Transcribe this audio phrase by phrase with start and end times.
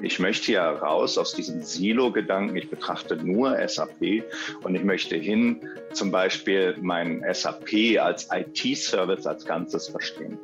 [0.00, 2.54] Ich möchte ja raus aus diesem Silo-Gedanken.
[2.54, 4.22] Ich betrachte nur SAP
[4.62, 5.60] und ich möchte hin,
[5.92, 10.38] zum Beispiel mein SAP als IT-Service als Ganzes verstehen.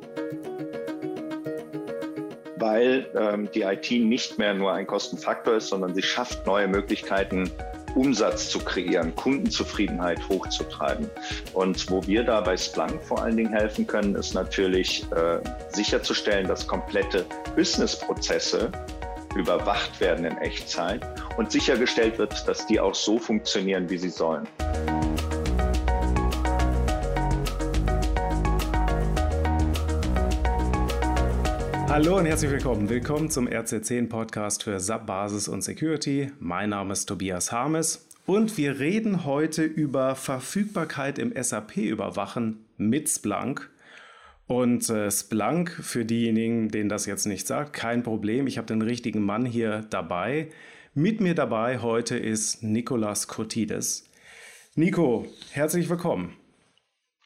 [2.57, 7.49] Weil ähm, die IT nicht mehr nur ein Kostenfaktor ist, sondern sie schafft neue Möglichkeiten,
[7.95, 11.09] Umsatz zu kreieren, Kundenzufriedenheit hochzutreiben.
[11.53, 16.45] Und wo wir da bei Splunk vor allen Dingen helfen können, ist natürlich äh, sicherzustellen,
[16.45, 17.25] dass komplette
[17.55, 18.69] Businessprozesse
[19.35, 21.05] überwacht werden in Echtzeit
[21.37, 24.47] und sichergestellt wird, dass die auch so funktionieren, wie sie sollen.
[31.87, 32.89] Hallo und herzlich willkommen.
[32.89, 36.31] Willkommen zum RC10 Podcast für SAP Basis und Security.
[36.39, 43.07] Mein Name ist Tobias Harmes und wir reden heute über Verfügbarkeit im SAP überwachen mit
[43.07, 43.69] Splunk.
[44.47, 48.45] Und äh, Splunk, für diejenigen, denen das jetzt nicht sagt, kein Problem.
[48.45, 50.49] Ich habe den richtigen Mann hier dabei.
[50.93, 54.07] Mit mir dabei heute ist Nikolas Kurtides.
[54.75, 56.37] Nico, herzlich willkommen.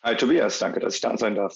[0.02, 1.56] Hi Tobias, danke, dass ich da sein darf.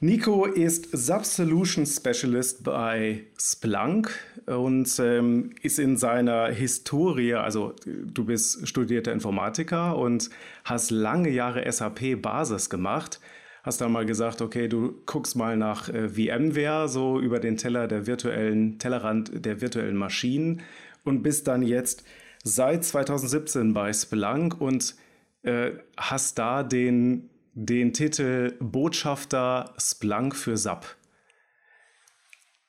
[0.00, 4.10] Nico ist Sub-Solution Specialist bei Splunk
[4.46, 10.28] und ähm, ist in seiner Historie, also du bist studierter Informatiker und
[10.64, 13.20] hast lange Jahre SAP-Basis gemacht
[13.64, 17.88] hast dann mal gesagt, okay, du guckst mal nach äh, VMware, so über den Teller
[17.88, 20.60] der virtuellen, Tellerrand der virtuellen Maschinen
[21.02, 22.04] und bist dann jetzt
[22.44, 24.94] seit 2017 bei Splunk und
[25.42, 30.96] äh, hast da den, den Titel Botschafter Splunk für SAP.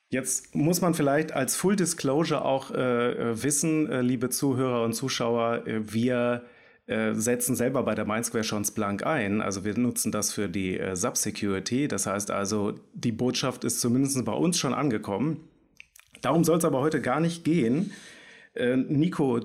[0.10, 4.94] Jetzt muss man vielleicht als Full Disclosure auch äh, äh wissen, äh, liebe Zuhörer und
[4.94, 6.46] Zuschauer, äh, wir
[6.88, 9.42] äh, setzen selber bei der Mindsquare schon Splunk ein.
[9.42, 11.88] Also wir nutzen das für die äh, Sub-Security.
[11.88, 15.48] Das heißt also, die Botschaft ist zumindest bei uns schon angekommen.
[16.22, 17.92] Darum soll es aber heute gar nicht gehen.
[18.54, 19.42] Äh, Nico,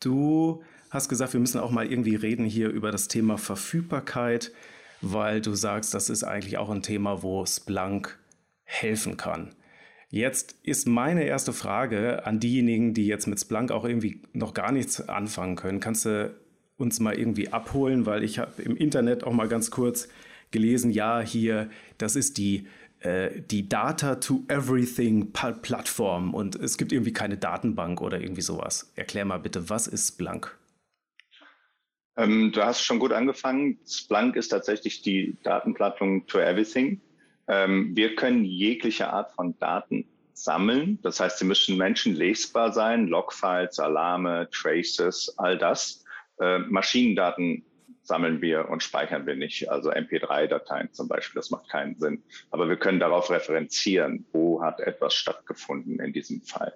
[0.00, 4.52] du hast gesagt, wir müssen auch mal irgendwie reden hier über das Thema Verfügbarkeit,
[5.00, 8.18] weil du sagst, das ist eigentlich auch ein Thema, wo Splunk
[8.62, 9.54] helfen kann.
[10.10, 14.70] Jetzt ist meine erste Frage an diejenigen, die jetzt mit Splunk auch irgendwie noch gar
[14.70, 15.80] nichts anfangen können.
[15.80, 16.32] Kannst du
[16.76, 20.08] uns mal irgendwie abholen, weil ich habe im Internet auch mal ganz kurz
[20.50, 22.66] gelesen, ja, hier, das ist die,
[23.00, 28.92] äh, die Data to Everything Plattform und es gibt irgendwie keine Datenbank oder irgendwie sowas.
[28.96, 30.56] Erklär mal bitte, was ist Splunk?
[32.16, 33.78] Ähm, du hast schon gut angefangen.
[33.86, 37.00] Splunk ist tatsächlich die Datenplattform to Everything.
[37.48, 40.98] Ähm, wir können jegliche Art von Daten sammeln.
[41.02, 46.03] Das heißt, sie müssen menschenlesbar sein, Logfiles, Alarme, Traces, all das.
[46.40, 47.64] Äh, Maschinendaten
[48.04, 49.70] sammeln wir und speichern wir nicht.
[49.70, 52.22] Also MP3-Dateien zum Beispiel, das macht keinen Sinn.
[52.50, 56.74] Aber wir können darauf referenzieren, wo hat etwas stattgefunden in diesem Fall.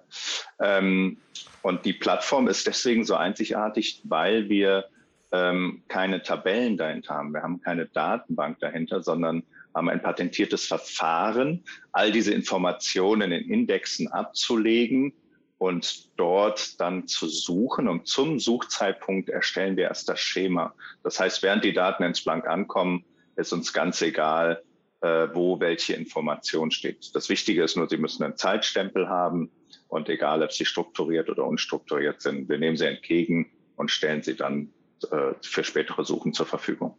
[0.59, 1.17] Ähm,
[1.61, 4.85] und die Plattform ist deswegen so einzigartig, weil wir
[5.31, 7.33] ähm, keine Tabellen dahinter haben.
[7.33, 9.43] Wir haben keine Datenbank dahinter, sondern
[9.75, 15.13] haben ein patentiertes Verfahren, all diese Informationen in Indexen abzulegen
[15.59, 17.87] und dort dann zu suchen.
[17.87, 20.73] Und zum Suchzeitpunkt erstellen wir erst das Schema.
[21.03, 23.05] Das heißt, während die Daten ins Blank ankommen,
[23.35, 24.63] ist uns ganz egal,
[25.01, 27.13] äh, wo welche Information steht.
[27.13, 29.51] Das Wichtige ist nur, sie müssen einen Zeitstempel haben
[29.89, 34.35] und egal, ob sie strukturiert oder unstrukturiert sind, wir nehmen sie entgegen und stellen sie
[34.35, 34.73] dann
[35.11, 36.97] äh, für spätere Suchen zur Verfügung.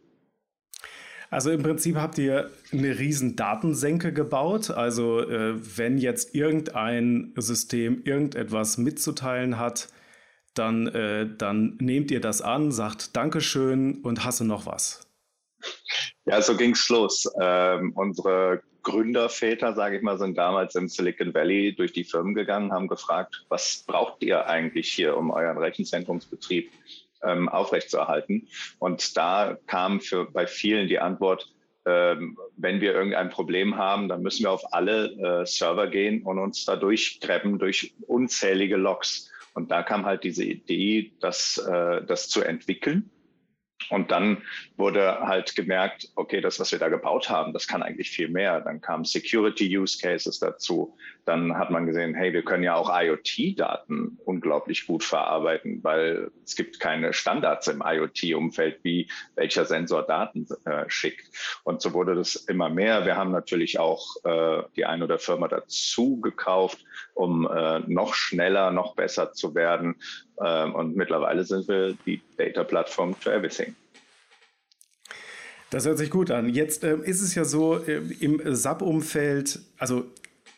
[1.31, 4.69] Also im Prinzip habt ihr eine riesen Datensenke gebaut.
[4.69, 9.87] Also äh, wenn jetzt irgendein System irgendetwas mitzuteilen hat,
[10.53, 15.07] dann, äh, dann nehmt ihr das an, sagt Dankeschön und hasse noch was.
[16.25, 17.31] Ja, so ging's los.
[17.39, 22.73] Ähm, unsere Gründerväter, sage ich mal, sind damals im Silicon Valley durch die Firmen gegangen,
[22.73, 26.69] haben gefragt, was braucht ihr eigentlich hier, um euren Rechenzentrumsbetrieb
[27.23, 28.47] ähm, aufrechtzuerhalten.
[28.79, 31.53] Und da kam für bei vielen die Antwort,
[31.85, 36.37] ähm, wenn wir irgendein Problem haben, dann müssen wir auf alle äh, Server gehen und
[36.37, 39.31] uns da durchgräben durch unzählige Logs.
[39.53, 43.09] Und da kam halt diese Idee, das, äh, das zu entwickeln
[43.89, 44.43] und dann
[44.77, 48.61] wurde halt gemerkt, okay, das, was wir da gebaut haben, das kann eigentlich viel mehr.
[48.61, 50.97] Dann kamen Security Use Cases dazu.
[51.25, 56.55] Dann hat man gesehen, hey, wir können ja auch IoT-Daten unglaublich gut verarbeiten, weil es
[56.55, 61.27] gibt keine Standards im IoT-Umfeld, wie welcher Sensor Daten äh, schickt.
[61.63, 63.05] Und so wurde das immer mehr.
[63.05, 66.83] Wir haben natürlich auch äh, die ein oder Firma dazu gekauft,
[67.13, 69.95] um äh, noch schneller, noch besser zu werden.
[70.43, 73.75] Ähm, und mittlerweile sind wir die Data Platform for Everything.
[75.71, 76.49] Das hört sich gut an.
[76.49, 80.03] Jetzt äh, ist es ja so, äh, im SAP-Umfeld, also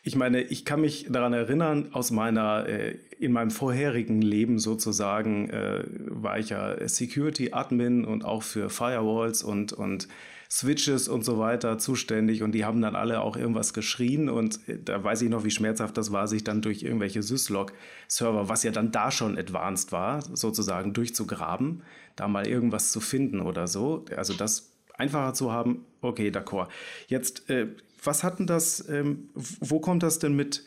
[0.06, 5.50] ich meine, ich kann mich daran erinnern, aus meiner, äh, in meinem vorherigen Leben sozusagen,
[5.50, 10.10] äh, war ich ja Security Admin und auch für Firewalls und, und
[10.52, 14.78] Switches und so weiter zuständig und die haben dann alle auch irgendwas geschrien und äh,
[14.78, 18.72] da weiß ich noch, wie schmerzhaft das war, sich dann durch irgendwelche Syslog-Server, was ja
[18.72, 21.82] dann da schon advanced war, sozusagen durchzugraben,
[22.18, 24.04] da mal irgendwas zu finden oder so.
[24.16, 26.68] Also das einfacher zu haben, okay, d'accord.
[27.08, 27.68] Jetzt äh,
[28.04, 30.64] was hat denn das, ähm, wo kommt das denn mit,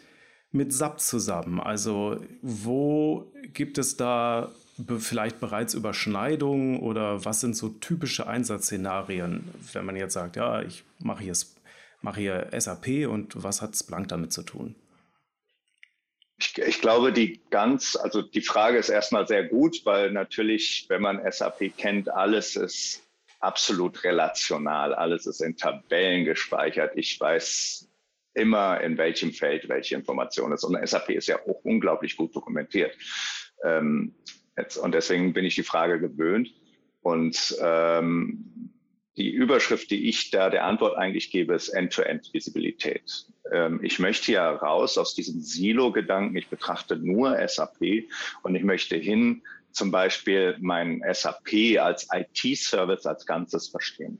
[0.50, 1.60] mit SAP zusammen?
[1.60, 4.50] Also wo gibt es da
[4.98, 10.84] vielleicht bereits Überschneidungen oder was sind so typische Einsatzszenarien, wenn man jetzt sagt, ja, ich
[10.98, 11.34] mache hier,
[12.02, 14.74] mache hier SAP und was hat Splunk damit zu tun?
[16.38, 21.00] Ich, ich, glaube, die ganz, also die Frage ist erstmal sehr gut, weil natürlich, wenn
[21.00, 23.05] man SAP kennt, alles ist
[23.46, 24.92] absolut relational.
[24.94, 26.92] Alles ist in Tabellen gespeichert.
[26.96, 27.88] Ich weiß
[28.34, 30.64] immer, in welchem Feld welche Information ist.
[30.64, 32.92] Und SAP ist ja auch unglaublich gut dokumentiert.
[33.64, 34.14] Ähm,
[34.56, 36.52] jetzt, und deswegen bin ich die Frage gewöhnt.
[37.02, 38.72] Und ähm,
[39.16, 43.26] die Überschrift, die ich da der Antwort eigentlich gebe, ist End-to-End-Visibilität.
[43.52, 46.36] Ähm, ich möchte ja raus aus diesem Silo-Gedanken.
[46.36, 48.08] Ich betrachte nur SAP
[48.42, 49.42] und ich möchte hin
[49.76, 54.18] zum Beispiel mein SAP als IT-Service als Ganzes verstehen.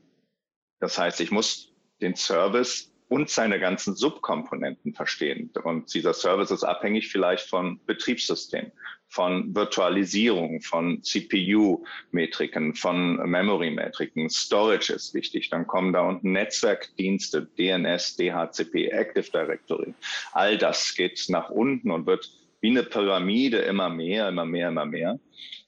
[0.79, 5.49] Das heißt, ich muss den Service und seine ganzen Subkomponenten verstehen.
[5.63, 8.71] Und dieser Service ist abhängig vielleicht von Betriebssystem,
[9.07, 14.29] von Virtualisierung, von CPU-Metriken, von Memory-Metriken.
[14.29, 15.49] Storage ist wichtig.
[15.49, 19.93] Dann kommen da unten Netzwerkdienste, DNS, DHCP, Active Directory.
[20.33, 22.29] All das geht nach unten und wird
[22.61, 25.19] wie eine Pyramide immer mehr, immer mehr, immer mehr.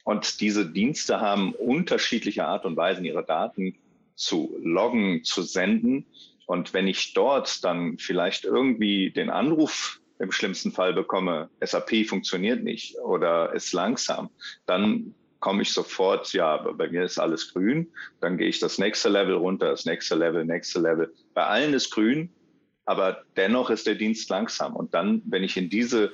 [0.03, 3.75] Und diese Dienste haben unterschiedliche Art und Weisen, ihre Daten
[4.15, 6.06] zu loggen, zu senden.
[6.45, 12.63] Und wenn ich dort dann vielleicht irgendwie den Anruf im schlimmsten Fall bekomme, SAP funktioniert
[12.63, 14.30] nicht oder ist langsam,
[14.65, 17.88] dann komme ich sofort, ja, bei mir ist alles grün,
[18.19, 21.13] dann gehe ich das nächste Level runter, das nächste Level, nächste Level.
[21.33, 22.30] Bei allen ist grün,
[22.86, 24.75] aber dennoch ist der Dienst langsam.
[24.75, 26.12] Und dann, wenn ich in diese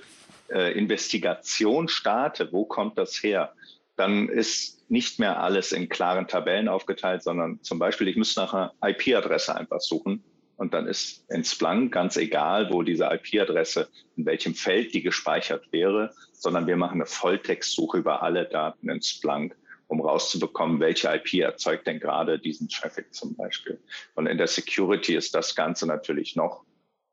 [0.50, 3.54] äh, Investigation starte, wo kommt das her,
[3.96, 8.54] dann ist nicht mehr alles in klaren Tabellen aufgeteilt, sondern zum Beispiel, ich muss nach
[8.54, 10.24] einer IP-Adresse einfach suchen
[10.58, 15.72] und dann ist in Splunk ganz egal, wo diese IP-Adresse, in welchem Feld die gespeichert
[15.72, 19.56] wäre, sondern wir machen eine Volltextsuche über alle Daten in Splunk,
[19.88, 23.80] um rauszubekommen, welche IP erzeugt denn gerade diesen Traffic zum Beispiel.
[24.16, 26.64] Und in der Security ist das Ganze natürlich noch,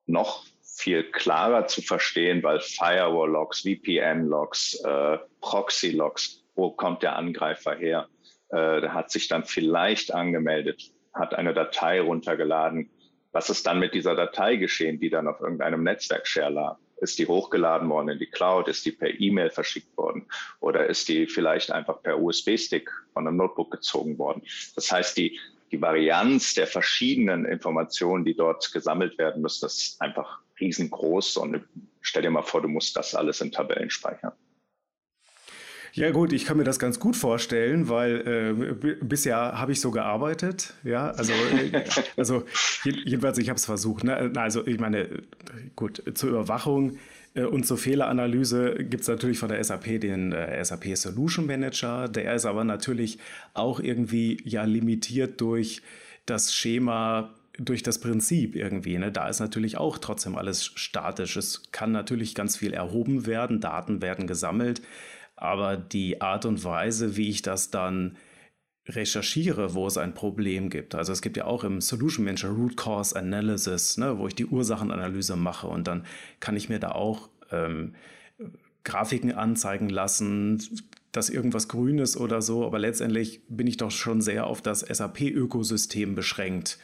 [0.06, 0.44] noch
[0.82, 8.08] viel klarer zu verstehen, weil Firewall-Logs, VPN-Logs, äh, Proxy-Logs, wo kommt der Angreifer her?
[8.49, 12.90] Äh, der hat sich dann vielleicht angemeldet, hat eine Datei runtergeladen.
[13.31, 16.76] Was ist dann mit dieser Datei geschehen, die dann auf irgendeinem Netzwerk-Share lag?
[16.96, 18.69] Ist die hochgeladen worden in die Cloud?
[18.69, 20.26] Ist die per E-Mail verschickt worden?
[20.61, 24.43] Oder ist die vielleicht einfach per USB-Stick von einem Notebook gezogen worden?
[24.75, 25.38] Das heißt, die,
[25.70, 31.62] die Varianz der verschiedenen Informationen, die dort gesammelt werden müssen, ist einfach riesengroß und
[32.00, 34.32] stell dir mal vor, du musst das alles in Tabellen speichern.
[35.94, 39.90] Ja gut, ich kann mir das ganz gut vorstellen, weil äh, bisher habe ich so
[39.90, 40.72] gearbeitet.
[40.84, 41.84] Ja, also, äh,
[42.16, 42.44] also
[42.84, 44.04] jedenfalls, ich habe es versucht.
[44.04, 44.32] Ne?
[44.36, 45.22] Also ich meine,
[45.76, 46.98] gut, zur Überwachung
[47.34, 52.08] äh, und zur Fehleranalyse gibt es natürlich von der SAP den äh, SAP Solution Manager.
[52.08, 53.19] Der ist aber natürlich
[53.52, 55.82] auch irgendwie ja limitiert durch
[56.24, 58.98] das Schema durch das Prinzip irgendwie.
[58.98, 59.12] Ne?
[59.12, 61.36] Da ist natürlich auch trotzdem alles statisch.
[61.36, 64.82] Es kann natürlich ganz viel erhoben werden, Daten werden gesammelt,
[65.36, 68.16] aber die Art und Weise, wie ich das dann
[68.88, 70.94] recherchiere, wo es ein Problem gibt.
[70.94, 74.46] Also es gibt ja auch im Solution Manager Root Cause Analysis, ne, wo ich die
[74.46, 76.04] Ursachenanalyse mache und dann
[76.40, 77.94] kann ich mir da auch ähm,
[78.82, 80.60] Grafiken anzeigen lassen,
[81.12, 84.81] dass irgendwas grün ist oder so, aber letztendlich bin ich doch schon sehr auf das
[84.81, 86.78] SAP-Ökosystem beschränkt.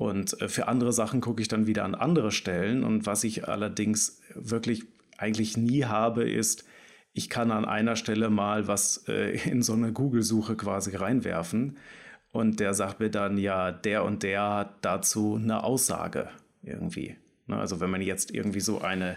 [0.00, 2.84] Und äh, für andere Sachen gucke ich dann wieder an andere Stellen.
[2.84, 4.84] Und was ich allerdings wirklich
[5.18, 6.64] eigentlich nie habe, ist,
[7.12, 11.76] ich kann an einer Stelle mal was äh, in so eine Google-Suche quasi reinwerfen.
[12.32, 16.30] Und der sagt mir dann, ja, der und der hat dazu eine Aussage
[16.62, 17.16] irgendwie.
[17.46, 19.16] Ne, also wenn man jetzt irgendwie so eine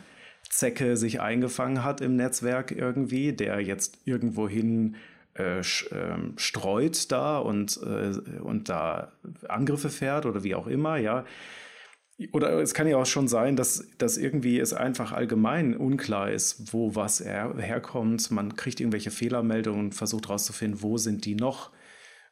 [0.49, 4.97] Zecke sich eingefangen hat im Netzwerk irgendwie, der jetzt irgendwohin
[5.35, 5.61] äh,
[5.91, 9.11] ähm, streut da und, äh, und da
[9.47, 11.25] Angriffe fährt oder wie auch immer, ja.
[12.31, 16.71] Oder es kann ja auch schon sein, dass, dass irgendwie es einfach allgemein unklar ist,
[16.71, 18.29] wo was her herkommt.
[18.29, 21.71] Man kriegt irgendwelche Fehlermeldungen und versucht herauszufinden, wo sind die noch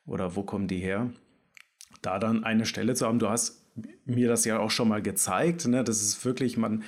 [0.05, 1.12] oder wo kommen die her.
[2.03, 3.65] Da dann eine Stelle zu haben, du hast
[4.05, 5.84] mir das ja auch schon mal gezeigt, ne?
[5.84, 6.84] das ist wirklich, man,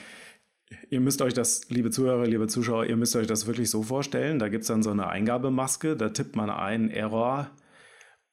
[0.89, 4.39] Ihr müsst euch das, liebe Zuhörer, liebe Zuschauer, ihr müsst euch das wirklich so vorstellen.
[4.39, 7.49] Da gibt es dann so eine Eingabemaske, da tippt man ein Error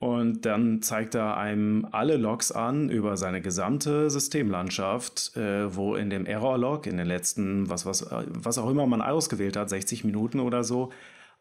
[0.00, 6.08] und dann zeigt er einem alle Logs an über seine gesamte Systemlandschaft, äh, wo in
[6.08, 10.40] dem Error-Log in den letzten, was, was, was auch immer man ausgewählt hat, 60 Minuten
[10.40, 10.90] oder so,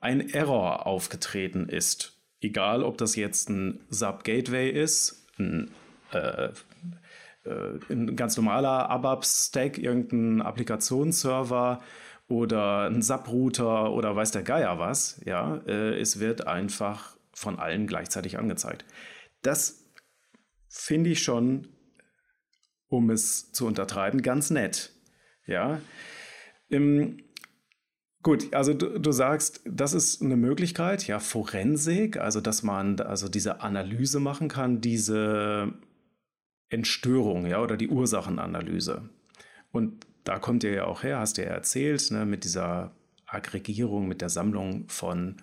[0.02, 2.18] ein Error aufgetreten ist.
[2.42, 5.72] Egal, ob das jetzt ein Sub-Gateway ist, ein,
[6.12, 6.50] äh,
[7.50, 11.82] äh, ein ganz normaler ABAP-Stack, irgendein Applikationsserver
[12.28, 15.20] oder ein Sub-Router oder weiß der Geier was.
[15.26, 18.86] Ja, äh, es wird einfach von allen gleichzeitig angezeigt.
[19.42, 19.86] Das
[20.68, 21.68] finde ich schon,
[22.88, 24.92] um es zu untertreiben, ganz nett.
[25.48, 25.82] Ja.
[26.70, 27.24] Ähm,
[28.22, 33.28] gut, also du, du, sagst, das ist eine Möglichkeit, ja, Forensik, also dass man also
[33.28, 35.74] diese Analyse machen kann, diese
[36.70, 39.10] Entstörung, ja, oder die Ursachenanalyse.
[39.72, 42.92] Und da kommt ihr ja auch her, hast du ja erzählt, ne, mit dieser
[43.26, 45.38] Aggregierung, mit der Sammlung von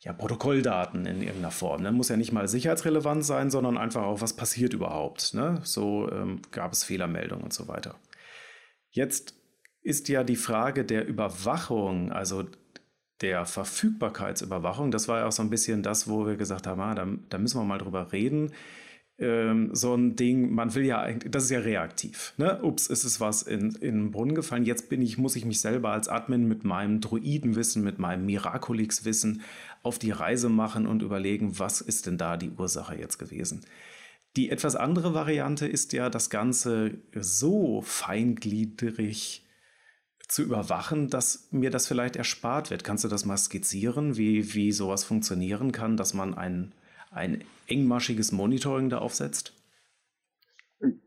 [0.00, 1.82] ja, Protokolldaten in irgendeiner Form.
[1.82, 1.92] Ne?
[1.92, 5.32] Muss ja nicht mal sicherheitsrelevant sein, sondern einfach auch, was passiert überhaupt.
[5.34, 5.60] Ne?
[5.62, 7.94] So ähm, gab es Fehlermeldungen und so weiter.
[8.90, 9.34] Jetzt
[9.82, 12.44] ist ja die Frage der Überwachung, also
[13.20, 16.94] der Verfügbarkeitsüberwachung, das war ja auch so ein bisschen das, wo wir gesagt haben, ah,
[16.96, 18.52] da, da müssen wir mal drüber reden
[19.18, 22.34] ähm, so ein Ding, man will ja eigentlich, das ist ja reaktiv.
[22.36, 22.62] Ne?
[22.62, 24.64] Ups, ist es was in, in den Brunnen gefallen.
[24.64, 29.42] Jetzt bin ich, muss ich mich selber als Admin mit meinem Druidenwissen, mit meinem Miraculix-Wissen
[29.82, 33.62] auf die Reise machen und überlegen, was ist denn da die Ursache jetzt gewesen.
[34.36, 39.44] Die etwas andere Variante ist ja, das Ganze so feingliedrig
[40.26, 42.84] zu überwachen, dass mir das vielleicht erspart wird.
[42.84, 46.72] Kannst du das mal skizzieren, wie, wie sowas funktionieren kann, dass man ein,
[47.10, 49.54] ein engmaschiges Monitoring da aufsetzt?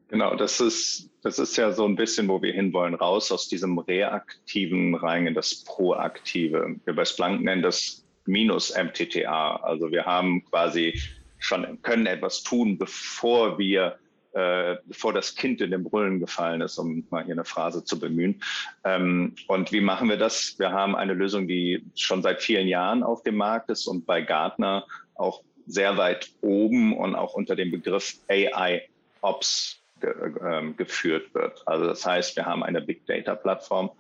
[0.08, 3.78] Genau, das ist, das ist ja so ein bisschen, wo wir hinwollen, raus aus diesem
[3.80, 6.76] Reaktiven rein in das Proaktive.
[6.86, 9.58] Wir bei Splunk nennen das minus MTTA.
[9.58, 11.00] Also wir haben quasi
[11.40, 13.98] schon, können etwas tun, bevor wir
[14.36, 17.98] äh, bevor das Kind in den Brüllen gefallen ist, um mal hier eine Phrase zu
[17.98, 18.44] bemühen.
[18.84, 20.60] Ähm, und wie machen wir das?
[20.60, 24.22] Wir haben eine Lösung, die schon seit vielen Jahren auf dem Markt ist und bei
[24.22, 28.88] Gartner auch sehr weit oben und auch unter dem Begriff AI
[29.22, 31.64] Ops ge äh, geführt wird.
[31.66, 33.92] Also das heißt, wir haben eine Big Data Plattform,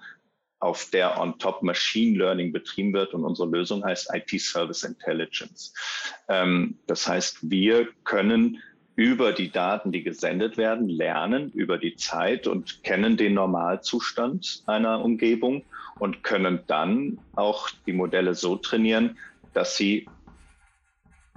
[0.59, 5.73] auf der on top Machine Learning betrieben wird und unsere Lösung heißt IT Service Intelligence.
[6.27, 8.61] Ähm, das heißt, wir können
[8.95, 15.03] über die Daten, die gesendet werden, lernen über die Zeit und kennen den Normalzustand einer
[15.03, 15.63] Umgebung
[15.99, 19.17] und können dann auch die Modelle so trainieren,
[19.53, 20.07] dass sie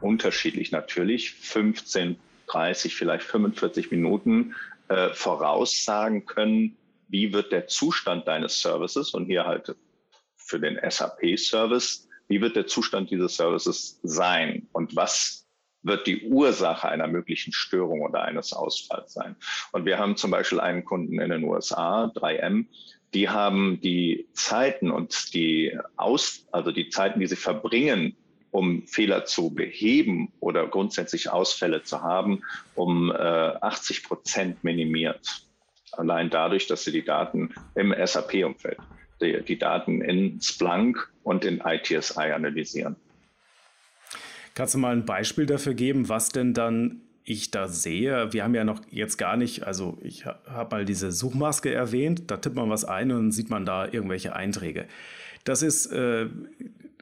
[0.00, 4.54] unterschiedlich natürlich 15, 30, vielleicht 45 Minuten
[4.88, 6.76] äh, voraussagen können,
[7.08, 9.74] wie wird der Zustand deines Services und hier halt
[10.36, 15.46] für den SAP-Service, wie wird der Zustand dieses Services sein und was
[15.82, 19.36] wird die Ursache einer möglichen Störung oder eines Ausfalls sein.
[19.72, 22.66] Und wir haben zum Beispiel einen Kunden in den USA, 3M,
[23.14, 28.16] die haben die Zeiten und die Aus, also die Zeiten, die sie verbringen,
[28.58, 32.42] um Fehler zu beheben oder grundsätzlich Ausfälle zu haben,
[32.74, 35.42] um äh, 80 Prozent minimiert.
[35.92, 38.78] Allein dadurch, dass sie die Daten im SAP-Umfeld,
[39.20, 42.96] die, die Daten in Splunk und in ITSI analysieren.
[44.54, 48.32] Kannst du mal ein Beispiel dafür geben, was denn dann ich da sehe?
[48.32, 52.38] Wir haben ja noch jetzt gar nicht, also ich habe mal diese Suchmaske erwähnt, da
[52.38, 54.88] tippt man was ein und sieht man da irgendwelche Einträge.
[55.44, 56.26] Das ist, äh,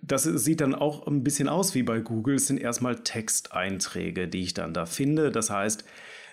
[0.06, 2.36] das sieht dann auch ein bisschen aus wie bei Google.
[2.36, 5.30] Es sind erstmal Texteinträge, die ich dann da finde.
[5.30, 5.84] Das heißt,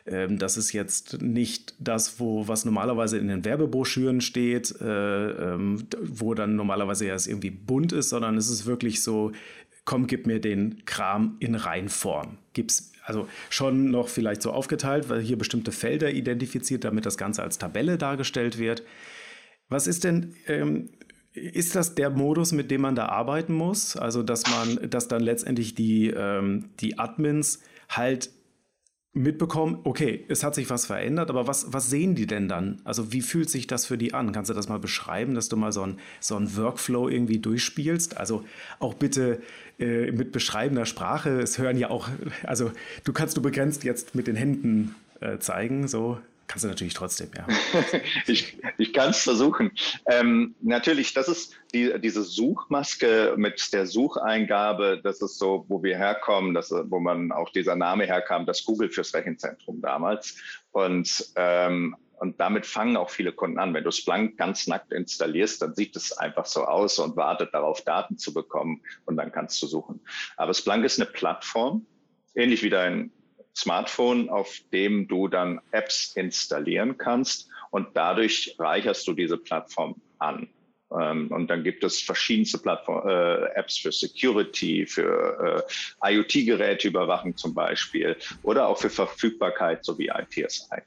[0.06, 5.88] ähm, das ist jetzt nicht das, wo, was normalerweise in den Werbebroschüren steht, äh, ähm,
[6.02, 9.32] wo dann normalerweise ja es irgendwie bunt ist, sondern es ist wirklich so,
[9.86, 12.38] komm, gib mir den Kram in Reinform.
[12.54, 17.44] Gib's also schon noch vielleicht so aufgeteilt, weil hier bestimmte Felder identifiziert, damit das Ganze
[17.44, 18.84] als Tabelle dargestellt wird.
[19.68, 20.90] Was ist denn, ähm,
[21.34, 23.96] ist das der Modus, mit dem man da arbeiten muss?
[23.98, 27.60] Also, dass man, dass dann letztendlich die, ähm, die Admins
[27.90, 28.30] halt
[29.16, 32.82] mitbekommen, okay, es hat sich was verändert, aber was, was sehen die denn dann?
[32.84, 34.32] Also wie fühlt sich das für die an?
[34.32, 38.18] Kannst du das mal beschreiben, dass du mal so einen so Workflow irgendwie durchspielst?
[38.18, 38.44] Also
[38.80, 39.40] auch bitte
[39.80, 41.40] äh, mit beschreibender Sprache.
[41.40, 42.10] Es hören ja auch,
[42.42, 42.72] also
[43.04, 47.32] du kannst du begrenzt jetzt mit den Händen äh, zeigen, so Kannst du natürlich trotzdem,
[47.36, 47.48] ja.
[48.28, 49.72] ich ich kann es versuchen.
[50.06, 55.98] Ähm, natürlich, das ist die, diese Suchmaske mit der Sucheingabe, das ist so, wo wir
[55.98, 60.36] herkommen, das, wo man auch dieser Name herkam, das Google fürs Rechenzentrum damals.
[60.72, 63.74] Und ähm, Und damit fangen auch viele Kunden an.
[63.74, 67.82] Wenn du Splunk ganz nackt installierst, dann sieht es einfach so aus und wartet darauf,
[67.82, 70.00] Daten zu bekommen und dann kannst du suchen.
[70.38, 71.86] Aber Splunk ist eine Plattform,
[72.34, 73.12] ähnlich wie dein
[73.56, 80.48] Smartphone, auf dem du dann Apps installieren kannst und dadurch reicherst du diese Plattform an.
[80.92, 85.66] Ähm, und dann gibt es verschiedenste Plattform, äh, Apps für Security, für
[86.02, 90.82] äh, IoT-Geräteüberwachung zum Beispiel oder auch für Verfügbarkeit sowie ITSI.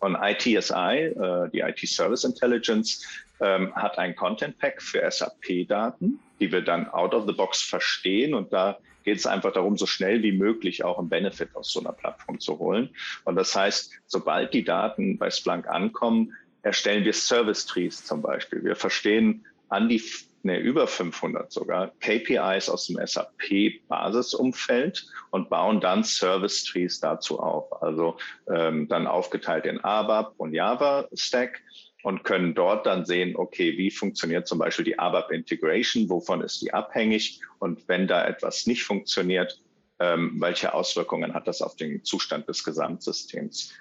[0.00, 3.04] Und ITSI, äh, die IT Service Intelligence,
[3.40, 8.34] ähm, hat ein Content Pack für SAP-Daten, die wir dann out of the box verstehen.
[8.34, 11.80] Und da geht es einfach darum, so schnell wie möglich auch einen Benefit aus so
[11.80, 12.90] einer Plattform zu holen.
[13.24, 16.32] Und das heißt, sobald die Daten bei Splunk ankommen,
[16.62, 18.64] erstellen wir Service Trees zum Beispiel.
[18.64, 20.02] Wir verstehen an die,
[20.42, 27.82] ne, über 500 sogar KPIs aus dem SAP-Basisumfeld und bauen dann Service Trees dazu auf.
[27.82, 28.16] Also
[28.48, 31.60] ähm, dann aufgeteilt in ABAP und Java Stack
[32.04, 36.60] und können dort dann sehen, okay, wie funktioniert zum Beispiel die ABAP Integration, wovon ist
[36.60, 39.58] die abhängig und wenn da etwas nicht funktioniert,
[40.00, 43.72] ähm, welche Auswirkungen hat das auf den Zustand des Gesamtsystems?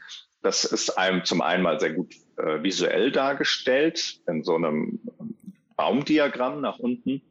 [0.42, 5.02] Das ist einem zum einen mal sehr gut äh, visuell dargestellt in so einem
[5.76, 7.22] Baumdiagramm nach unten.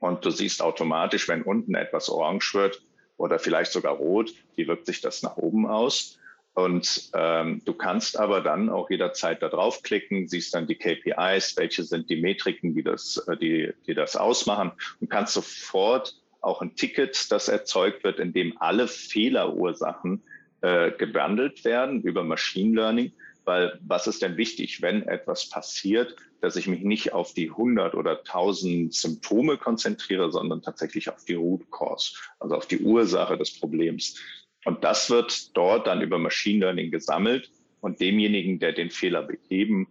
[0.00, 2.82] Und du siehst automatisch, wenn unten etwas orange wird
[3.18, 6.18] oder vielleicht sogar rot, wie wirkt sich das nach oben aus.
[6.54, 11.82] Und ähm, du kannst aber dann auch jederzeit da draufklicken, siehst dann die KPIs, welche
[11.82, 16.76] sind die Metriken, die das, äh, die, die das ausmachen und kannst sofort auch ein
[16.76, 20.22] Ticket, das erzeugt wird, in dem alle Fehlerursachen
[20.60, 23.12] äh, gebundelt werden über Machine Learning.
[23.44, 27.94] Weil was ist denn wichtig, wenn etwas passiert, dass ich mich nicht auf die 100
[27.94, 33.58] oder 1000 Symptome konzentriere, sondern tatsächlich auf die Root Cause, also auf die Ursache des
[33.58, 34.20] Problems.
[34.64, 37.50] Und das wird dort dann über Machine Learning gesammelt
[37.80, 39.88] und demjenigen, der den Fehler beheben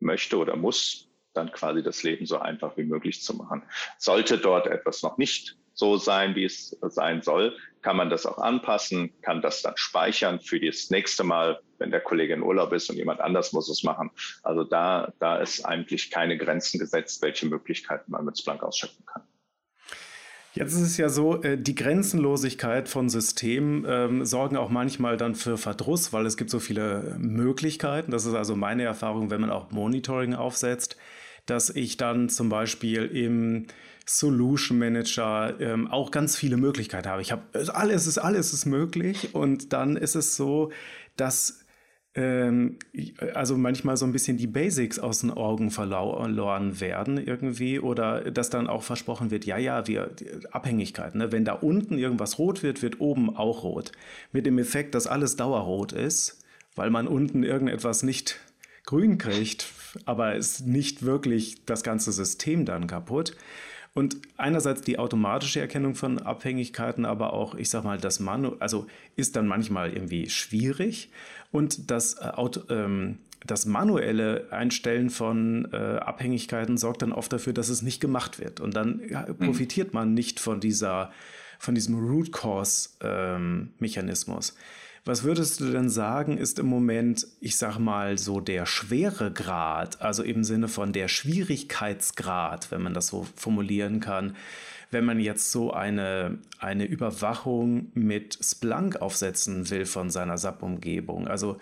[0.00, 3.62] möchte oder muss, dann quasi das Leben so einfach wie möglich zu machen.
[3.98, 8.38] Sollte dort etwas noch nicht so sein, wie es sein soll, kann man das auch
[8.38, 12.90] anpassen, kann das dann speichern für das nächste Mal, wenn der Kollege in Urlaub ist
[12.90, 14.10] und jemand anders muss es machen.
[14.42, 19.22] Also da, da ist eigentlich keine Grenzen gesetzt, welche Möglichkeiten man mit Splunk ausschöpfen kann.
[20.54, 25.34] Jetzt ist es ja so, äh, die Grenzenlosigkeit von Systemen ähm, sorgen auch manchmal dann
[25.34, 28.10] für Verdruss, weil es gibt so viele Möglichkeiten.
[28.10, 30.96] Das ist also meine Erfahrung, wenn man auch Monitoring aufsetzt,
[31.46, 33.66] dass ich dann zum Beispiel im
[34.06, 37.20] Solution Manager ähm, auch ganz viele Möglichkeiten habe.
[37.20, 37.42] Ich habe
[37.74, 40.72] alles ist alles ist möglich und dann ist es so,
[41.16, 41.60] dass
[43.34, 48.50] also manchmal so ein bisschen die Basics aus den Augen verloren werden irgendwie oder dass
[48.50, 50.10] dann auch versprochen wird, ja, ja, wir
[50.50, 51.30] Abhängigkeit, ne?
[51.32, 53.92] wenn da unten irgendwas rot wird, wird oben auch rot.
[54.32, 56.42] Mit dem Effekt, dass alles dauerrot ist,
[56.74, 58.40] weil man unten irgendetwas nicht
[58.84, 59.66] grün kriegt,
[60.06, 63.36] aber ist nicht wirklich das ganze System dann kaputt.
[63.94, 68.86] Und einerseits die automatische Erkennung von Abhängigkeiten, aber auch, ich sag mal, das Manu, also
[69.16, 71.10] ist dann manchmal irgendwie schwierig.
[71.50, 77.52] Und das, äh, Auto, ähm, das manuelle Einstellen von äh, Abhängigkeiten sorgt dann oft dafür,
[77.52, 78.60] dass es nicht gemacht wird.
[78.60, 79.46] Und dann ja, mhm.
[79.46, 81.12] profitiert man nicht von dieser,
[81.58, 84.54] von diesem Root Cause ähm, Mechanismus.
[85.04, 90.22] Was würdest du denn sagen, ist im Moment, ich sag mal, so der Schweregrad, also
[90.22, 94.36] im Sinne von der Schwierigkeitsgrad, wenn man das so formulieren kann,
[94.90, 101.28] wenn man jetzt so eine, eine Überwachung mit Splunk aufsetzen will von seiner SAP-Umgebung?
[101.28, 101.58] Also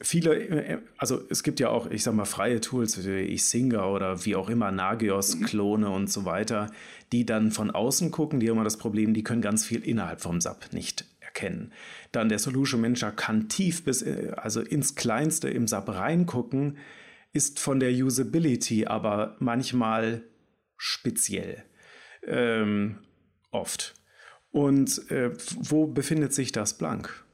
[0.00, 4.36] viele, also es gibt ja auch, ich sag mal, freie Tools wie Isinga oder wie
[4.36, 6.70] auch immer, Nagios-Klone und so weiter,
[7.12, 10.20] die dann von außen gucken, die haben immer das Problem, die können ganz viel innerhalb
[10.20, 11.72] vom SAP nicht erkennen.
[12.12, 16.78] Dann der Solution Manager kann tief bis, äh, also ins Kleinste im SAP reingucken,
[17.32, 20.22] ist von der Usability aber manchmal
[20.84, 21.64] speziell.
[22.26, 22.98] Ähm,
[23.50, 23.94] oft.
[24.50, 27.24] Und äh, wo befindet sich das Blank?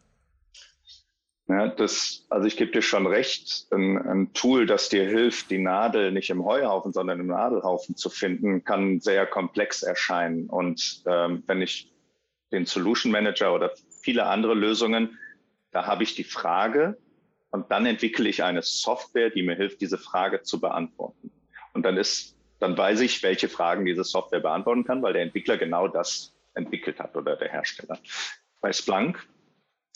[1.49, 5.59] Ja, das, also ich gebe dir schon recht, ein, ein, Tool, das dir hilft, die
[5.59, 10.49] Nadel nicht im Heuhaufen, sondern im Nadelhaufen zu finden, kann sehr komplex erscheinen.
[10.49, 11.91] Und ähm, wenn ich
[12.53, 15.19] den Solution Manager oder viele andere Lösungen.
[15.73, 16.99] Da habe ich die Frage
[17.51, 21.31] und dann entwickle ich eine Software, die mir hilft, diese Frage zu beantworten.
[21.75, 25.57] Und dann ist, dann weiß ich, welche Fragen diese Software beantworten kann, weil der Entwickler
[25.57, 27.99] genau das entwickelt hat oder der Hersteller.
[28.61, 29.27] Bei Splunk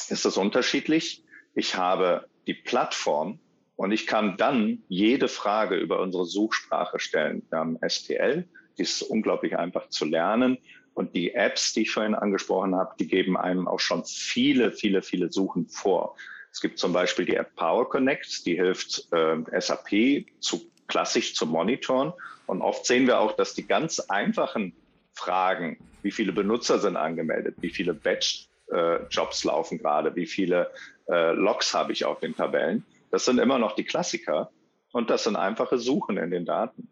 [0.09, 1.24] ist das unterschiedlich.
[1.55, 3.38] Ich habe die Plattform
[3.77, 7.42] und ich kann dann jede Frage über unsere Suchsprache stellen.
[7.50, 8.48] Wir haben STL,
[8.79, 10.59] die ist unglaublich einfach zu lernen
[10.94, 15.03] und die Apps, die ich vorhin angesprochen habe, die geben einem auch schon viele, viele,
[15.03, 16.16] viele Suchen vor.
[16.53, 21.46] Es gibt zum Beispiel die App Power Connect, die hilft äh, SAP zu klassisch zu
[21.46, 22.12] monitoren.
[22.47, 24.75] Und oft sehen wir auch, dass die ganz einfachen
[25.15, 30.71] Fragen, wie viele Benutzer sind angemeldet, wie viele Batch-Jobs äh, laufen gerade, wie viele
[31.09, 34.51] äh, Logs habe ich auf den Tabellen, das sind immer noch die Klassiker
[34.93, 36.89] und das sind einfache Suchen in den Daten.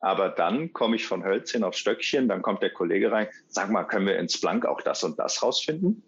[0.00, 3.84] Aber dann komme ich von Hölzchen auf Stöckchen, dann kommt der Kollege rein, sag mal,
[3.84, 6.02] können wir in Splunk auch das und das rausfinden?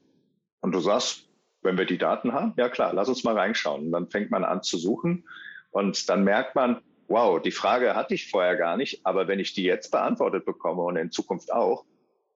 [0.63, 1.29] Und du sagst,
[1.61, 3.87] wenn wir die Daten haben, ja klar, lass uns mal reinschauen.
[3.87, 5.29] Und dann fängt man an zu suchen
[5.71, 6.81] und dann merkt man,
[7.13, 10.83] wow, die Frage hatte ich vorher gar nicht, aber wenn ich die jetzt beantwortet bekomme
[10.83, 11.85] und in Zukunft auch,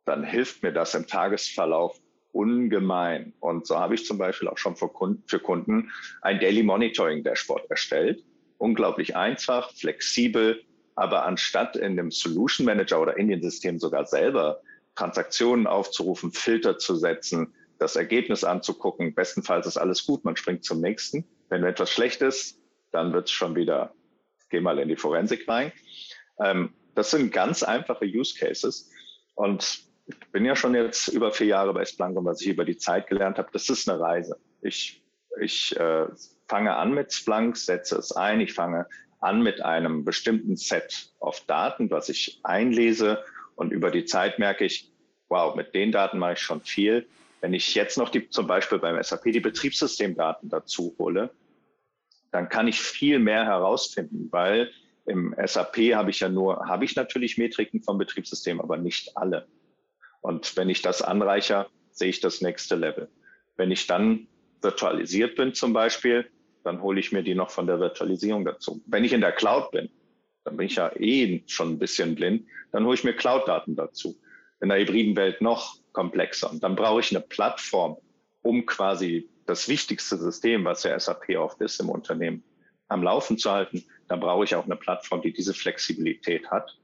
[0.05, 1.99] dann hilft mir das im Tagesverlauf
[2.33, 3.33] ungemein.
[3.41, 7.25] Und so habe ich zum Beispiel auch schon für Kunden, für Kunden ein Daily Monitoring
[7.25, 8.23] Dashboard erstellt.
[8.59, 10.63] Unglaublich einfach, flexibel,
[10.95, 14.61] aber anstatt in dem Solution Manager oder in den Systemen sogar selber
[14.95, 20.81] Transaktionen aufzurufen, Filter zu setzen, das Ergebnis anzugucken, bestenfalls ist alles gut, man springt zum
[20.83, 21.25] nächsten.
[21.49, 22.59] Wenn etwas schlecht ist,
[22.93, 23.96] dann wird es schon wieder
[24.51, 25.73] geh mal in die Forensik rein.
[26.41, 28.91] Ähm, das sind ganz einfache Use Cases.
[29.35, 32.65] Und ich bin ja schon jetzt über vier Jahre bei Splunk und was ich über
[32.65, 34.39] die Zeit gelernt habe, das ist eine Reise.
[34.63, 35.03] Ich,
[35.41, 36.07] ich äh,
[36.49, 38.87] fange an mit Splunk, setze es ein, ich fange
[39.21, 43.25] an mit einem bestimmten Set of Daten, was ich einlese
[43.57, 44.91] und über die Zeit merke ich,
[45.29, 47.07] wow, mit den Daten mache ich schon viel.
[47.41, 51.31] Wenn ich jetzt noch die, zum Beispiel beim SAP die Betriebssystemdaten dazu hole,
[52.37, 54.71] dann kann ich viel mehr herausfinden, weil
[55.07, 59.47] im SAP habe ich ja nur, habe ich natürlich Metriken vom Betriebssystem, aber nicht alle.
[60.21, 63.09] Und wenn ich das anreicher, sehe ich das nächste Level.
[63.57, 64.27] Wenn ich dann
[64.61, 66.27] virtualisiert bin zum Beispiel,
[66.63, 68.83] dann hole ich mir die noch von der Virtualisierung dazu.
[68.87, 69.89] Wenn ich in der Cloud bin,
[70.45, 74.15] dann bin ich ja eh schon ein bisschen blind, dann hole ich mir Cloud-Daten dazu.
[74.61, 76.51] In der hybriden Welt noch komplexer.
[76.51, 77.97] Und dann brauche ich eine Plattform,
[78.43, 82.43] um quasi das wichtigste System, was ja SAP oft ist im Unternehmen,
[82.89, 86.79] am Laufen zu halten, dann brauche ich auch eine Plattform, die diese Flexibilität hat.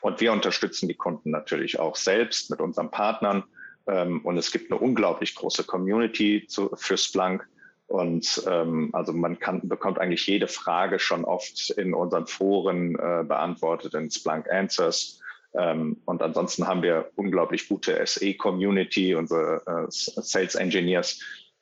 [0.00, 3.44] Und wir unterstützen die Kunden natürlich auch selbst mit unseren Partnern.
[3.86, 7.46] Ähm, und es gibt eine unglaublich große Community zu, für Splunk.
[7.86, 13.24] Und ähm, also man kann, bekommt eigentlich jede Frage schon oft in unseren Foren äh,
[13.24, 15.20] beantwortet, in Splunk Answers.
[15.54, 21.20] Ähm, und ansonsten haben wir unglaublich gute SE-Community, unsere äh, Sales Engineers,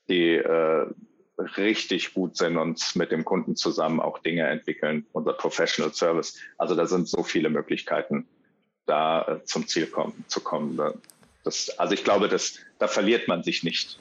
[0.09, 0.87] die äh,
[1.39, 6.39] richtig gut sind und mit dem Kunden zusammen auch Dinge entwickeln, unser Professional Service.
[6.59, 8.27] Also da sind so viele Möglichkeiten,
[8.87, 10.81] da äh, zum Ziel kommen, zu kommen.
[11.45, 13.99] Das, also ich glaube, das, da verliert man sich nicht.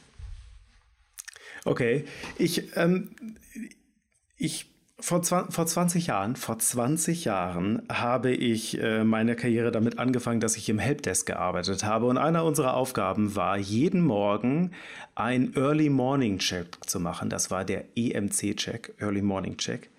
[1.65, 2.05] Okay,
[2.37, 3.15] ich, ähm,
[4.37, 10.39] ich vor, vor 20 Jahren, vor 20 Jahren habe ich äh, meine Karriere damit angefangen,
[10.39, 12.05] dass ich im Helpdesk gearbeitet habe.
[12.05, 14.71] Und einer unserer Aufgaben war, jeden Morgen
[15.13, 17.29] ein Early Morning Check zu machen.
[17.29, 19.89] Das war der EMC-Check, Early Morning Check.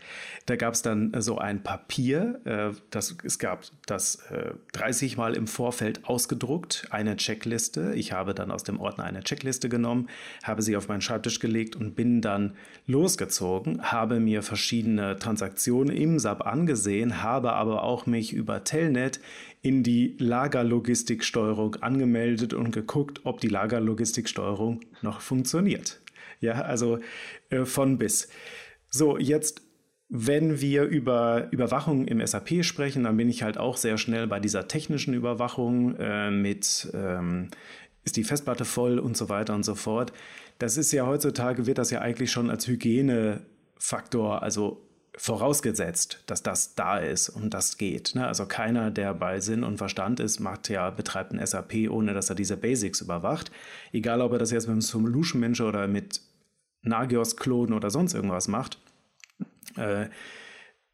[0.47, 5.35] Da gab es dann so ein Papier, äh, das, es gab das äh, 30 Mal
[5.35, 7.93] im Vorfeld ausgedruckt, eine Checkliste.
[7.95, 10.09] Ich habe dann aus dem Ordner eine Checkliste genommen,
[10.45, 12.55] habe sie auf meinen Schreibtisch gelegt und bin dann
[12.87, 19.21] losgezogen, habe mir verschiedene Transaktionen im SAP angesehen, habe aber auch mich über Telnet
[19.63, 26.01] in die Lagerlogistiksteuerung angemeldet und geguckt, ob die Lagerlogistiksteuerung noch funktioniert.
[26.41, 27.01] Ja, also
[27.51, 28.29] äh, von bis.
[28.89, 29.63] So, jetzt
[30.09, 34.39] wenn wir über Überwachung im SAP sprechen, dann bin ich halt auch sehr schnell bei
[34.39, 37.49] dieser technischen Überwachung äh, mit, ähm,
[38.05, 40.13] ist die Festplatte voll und so weiter und so fort.
[40.59, 42.69] Das ist ja heutzutage, wird das ja eigentlich schon als
[43.77, 44.83] Hygienefaktor, also
[45.19, 48.15] vorausgesetzt, dass das da ist und das geht.
[48.15, 48.27] Ne?
[48.27, 52.29] Also keiner, der bei Sinn und Verstand ist, macht ja, betreibt ein SAP, ohne dass
[52.29, 53.51] er diese Basics überwacht.
[53.93, 56.21] Egal, ob er das jetzt mit einem Solution Manager oder mit
[56.83, 58.79] Nagios-Klonen oder sonst irgendwas macht.
[59.77, 60.09] Äh,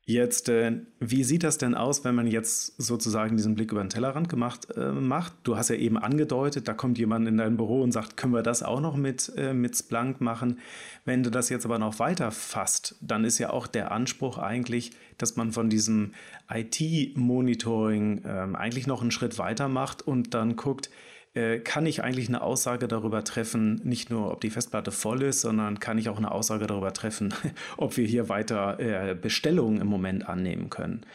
[0.04, 3.90] jetzt, äh, wie sieht das denn aus, wenn man jetzt sozusagen diesen Blick über den
[3.90, 5.34] Tellerrand gemacht äh, macht?
[5.44, 8.42] Du hast ja eben angedeutet, da kommt jemand in dein Büro und sagt, können wir
[8.42, 10.58] das auch noch mit, äh, mit Splunk machen?
[11.04, 14.92] Wenn du das jetzt aber noch weiter fasst, dann ist ja auch der Anspruch eigentlich,
[15.18, 16.12] dass man von diesem
[16.50, 20.90] IT-Monitoring ähm, eigentlich noch einen Schritt weiter macht und dann guckt,
[21.34, 25.40] äh, kann ich eigentlich eine Aussage darüber treffen, nicht nur, ob die Festplatte voll ist,
[25.40, 27.32] sondern kann ich auch eine Aussage darüber treffen,
[27.76, 31.06] ob wir hier weiter äh, Bestellungen im Moment annehmen können.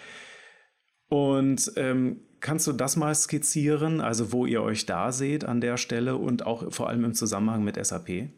[1.09, 5.77] Und ähm, kannst du das mal skizzieren, also wo ihr euch da seht an der
[5.77, 8.29] Stelle und auch vor allem im Zusammenhang mit SAP?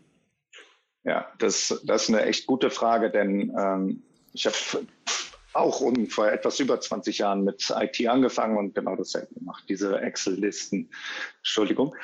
[1.04, 4.56] Ja, das, das ist eine echt gute Frage, denn ähm, ich habe
[5.60, 10.90] auch vor etwas über 20 Jahren mit IT angefangen und genau dasselbe gemacht, diese Excel-Listen.
[11.40, 11.96] Entschuldigung.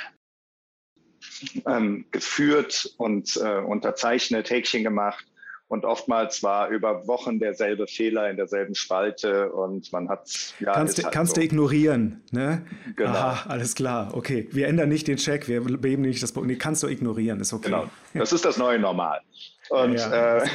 [1.68, 5.26] ähm, geführt und äh, unterzeichnet, Häkchen gemacht.
[5.68, 10.74] Und oftmals war über Wochen derselbe Fehler in derselben Spalte und man hat ja.
[10.74, 11.42] Kannst, halt kannst so.
[11.42, 12.64] du ignorieren, ne?
[12.96, 13.10] Genau.
[13.10, 14.14] Aha, alles klar.
[14.14, 14.48] Okay.
[14.52, 16.52] Wir ändern nicht den Check, wir beheben nicht das Problem.
[16.52, 17.70] Nee, kannst du ignorieren, ist okay.
[17.70, 17.90] Genau.
[18.14, 19.22] Das ist das neue Normal.
[19.70, 20.44] Und, ja, ja.
[20.44, 20.48] Äh,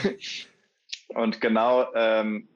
[1.08, 2.48] und genau ähm,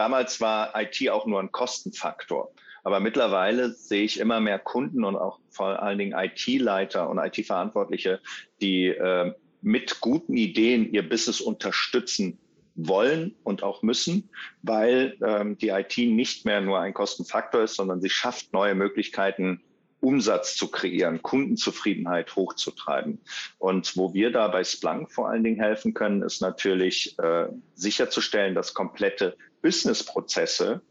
[0.00, 2.50] damals war IT auch nur ein Kostenfaktor.
[2.84, 8.20] Aber mittlerweile sehe ich immer mehr Kunden und auch vor allen Dingen IT-Leiter und IT-Verantwortliche,
[8.62, 12.38] die äh, mit guten Ideen ihr Business unterstützen
[12.76, 14.30] wollen und auch müssen,
[14.62, 19.60] weil ähm, die IT nicht mehr nur ein Kostenfaktor ist, sondern sie schafft neue Möglichkeiten,
[20.00, 23.20] Umsatz zu kreieren, Kundenzufriedenheit hochzutreiben.
[23.58, 28.54] Und wo wir da bei Splunk vor allen Dingen helfen können, ist natürlich äh, sicherzustellen,
[28.54, 30.82] dass komplette Businessprozesse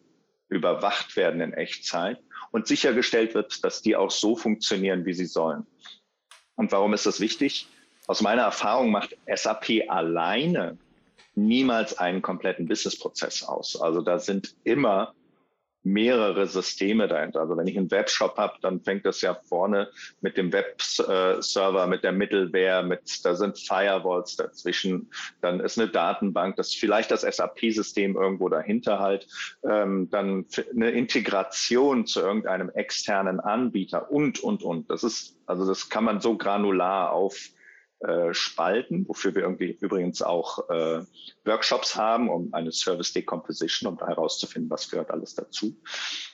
[0.49, 2.19] überwacht werden in Echtzeit
[2.51, 5.65] und sichergestellt wird, dass die auch so funktionieren, wie sie sollen.
[6.55, 7.67] Und warum ist das wichtig?
[8.07, 10.77] Aus meiner Erfahrung macht SAP alleine
[11.35, 13.79] niemals einen kompletten Businessprozess aus.
[13.79, 15.13] Also da sind immer
[15.83, 17.41] mehrere Systeme dahinter.
[17.41, 19.89] Also wenn ich einen Webshop habe, dann fängt das ja vorne
[20.21, 25.09] mit dem Webserver, mit der Middleware, mit da sind Firewalls dazwischen,
[25.41, 29.27] dann ist eine Datenbank, das vielleicht das SAP-System irgendwo dahinter halt,
[29.63, 34.89] ähm, dann eine Integration zu irgendeinem externen Anbieter und und und.
[34.89, 37.49] Das ist also das kann man so granular auf
[38.01, 41.01] äh, spalten, wofür wir irgendwie übrigens auch äh,
[41.43, 45.75] Workshops haben, um eine Service Decomposition, um herauszufinden, was gehört alles dazu.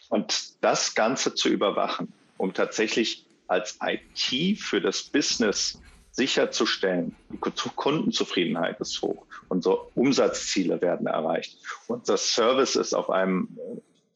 [0.09, 8.79] Und das Ganze zu überwachen, um tatsächlich als IT für das Business sicherzustellen, die Kundenzufriedenheit
[8.79, 13.57] ist hoch, unsere Umsatzziele werden erreicht, unser Service ist auf einem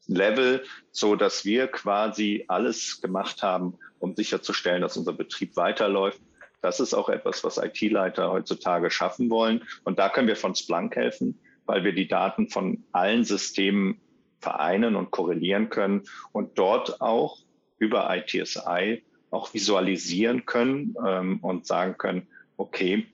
[0.06, 6.20] Level, so dass wir quasi alles gemacht haben, um sicherzustellen, dass unser Betrieb weiterläuft
[6.60, 9.62] das ist auch etwas, was IT-Leiter heutzutage schaffen wollen.
[9.84, 14.00] Und da können wir von Splunk helfen, weil wir die Daten von allen Systemen
[14.40, 17.38] vereinen und korrelieren können und dort auch
[17.78, 23.06] über ITSI auch visualisieren können ähm, und sagen können, okay,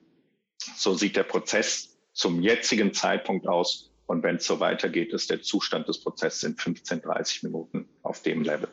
[0.75, 3.91] so sieht der Prozess zum jetzigen Zeitpunkt aus.
[4.07, 8.21] Und wenn es so weitergeht, ist der Zustand des Prozesses in 15, 30 Minuten auf
[8.23, 8.69] dem Level.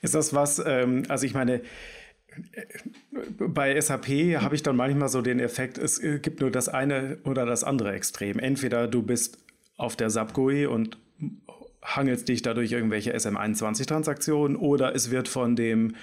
[0.00, 1.62] Ist das was, ähm, also ich meine,
[3.38, 4.08] bei SAP
[4.40, 7.92] habe ich dann manchmal so den Effekt, es gibt nur das eine oder das andere
[7.92, 8.38] Extrem.
[8.38, 9.38] Entweder du bist
[9.76, 10.98] auf der SAP GUI und
[11.82, 15.96] hangelst dich dadurch irgendwelche SM21-Transaktionen oder es wird von dem,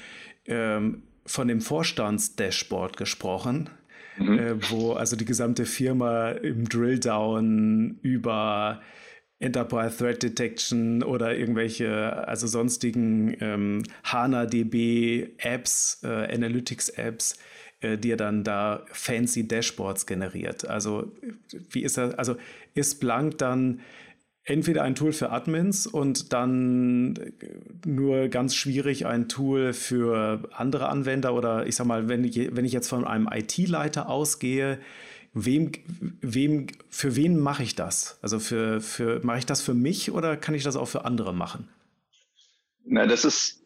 [0.45, 3.69] ähm, von dem Vorstandsdashboard gesprochen,
[4.17, 4.39] mhm.
[4.39, 8.81] äh, wo also die gesamte Firma im Drilldown über
[9.39, 17.38] Enterprise Threat Detection oder irgendwelche, also sonstigen ähm, HANA-DB Apps, äh, Analytics Apps,
[17.82, 20.67] äh, dir dann da fancy Dashboards generiert.
[20.67, 21.13] Also
[21.71, 22.36] wie ist das, also
[22.73, 23.80] ist Blank dann
[24.43, 27.13] entweder ein Tool für Admins und dann
[27.86, 32.65] nur ganz schwierig ein Tool für andere Anwender oder ich sag mal, wenn ich, wenn
[32.65, 34.80] ich jetzt von einem IT-Leiter ausgehe,
[35.45, 35.71] wem,
[36.21, 38.19] wem, für wen mache ich das?
[38.21, 41.34] Also für, für, mache ich das für mich oder kann ich das auch für andere
[41.34, 41.67] machen?
[42.86, 43.60] Na, das ist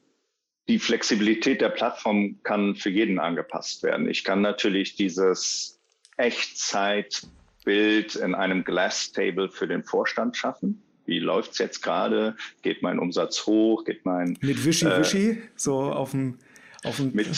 [0.67, 4.09] die Flexibilität der Plattform kann für jeden angepasst werden.
[4.09, 5.79] Ich kann natürlich dieses
[6.17, 10.81] Echtzeitbild in einem Glass-Table für den Vorstand schaffen.
[11.05, 12.37] Wie läuft es jetzt gerade?
[12.61, 13.83] Geht mein Umsatz hoch?
[13.83, 16.37] Geht mein mit Wischi Wischi äh, so auf dem
[17.13, 17.29] mit,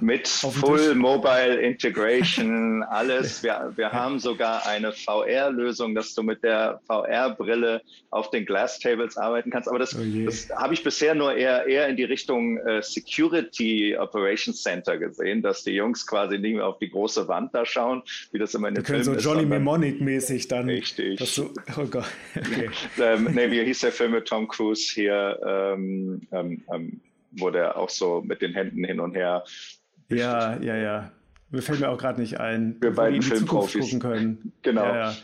[0.00, 0.94] mit Full Tisch.
[0.94, 3.42] Mobile Integration, alles.
[3.42, 9.16] Wir, wir haben sogar eine VR-Lösung, dass du mit der VR-Brille auf den Glass Tables
[9.16, 9.68] arbeiten kannst.
[9.68, 13.96] Aber das, oh das habe ich bisher nur eher, eher in die Richtung äh, Security
[13.96, 18.02] Operations Center gesehen, dass die Jungs quasi nicht mehr auf die große Wand da schauen,
[18.32, 19.24] wie das immer in den Filmen so ist.
[19.24, 20.68] Johnny Mnemonic-mäßig dann.
[20.68, 21.34] Richtig.
[21.34, 22.04] Du, oh Gott.
[22.54, 22.70] Okay.
[23.00, 25.38] ähm, nee, wie hieß der Film mit Tom Cruise hier?
[25.44, 27.00] Ähm, ähm,
[27.38, 29.44] wo der auch so mit den Händen hin und her.
[30.08, 31.12] Ja, ja, ja.
[31.50, 34.52] Mir fällt mir auch gerade nicht ein, wir beiden Filmprofis gucken können.
[34.62, 34.84] Genau.
[34.84, 35.14] Ja, ja.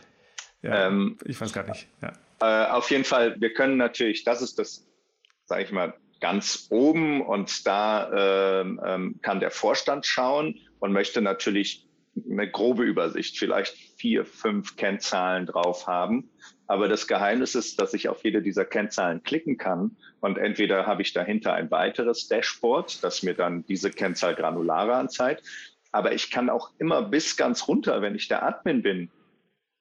[0.62, 1.88] ja ähm, ich weiß gar nicht.
[2.40, 4.86] Äh, auf jeden Fall, wir können natürlich, das ist das,
[5.44, 11.20] sage ich mal, ganz oben und da ähm, ähm, kann der Vorstand schauen und möchte
[11.20, 11.88] natürlich
[12.30, 16.29] eine grobe Übersicht, vielleicht vier, fünf Kennzahlen drauf haben.
[16.70, 21.02] Aber das Geheimnis ist, dass ich auf jede dieser Kennzahlen klicken kann und entweder habe
[21.02, 25.42] ich dahinter ein weiteres Dashboard, das mir dann diese Kennzahl granularer anzeigt.
[25.90, 29.10] Aber ich kann auch immer bis ganz runter, wenn ich der Admin bin,